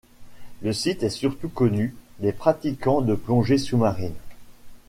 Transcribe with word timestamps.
Le 0.63 0.73
site 0.73 1.03
est 1.03 1.11
surtout 1.11 1.47
connu 1.47 1.95
des 2.17 2.31
pratiquants 2.33 3.01
de 3.01 3.13
plongée 3.13 3.59
sous-marine. 3.59 4.15